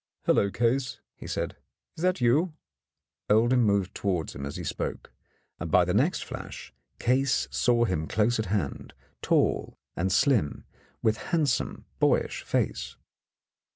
[0.25, 1.57] "Hullo, Case," he said,
[1.95, 2.53] "is that you?"
[3.29, 5.11] Oldham moved towards him as he spoke,
[5.59, 10.65] and by the next flash Case saw him close at hand, tall and slim,
[11.03, 12.95] with handsome, boyish face.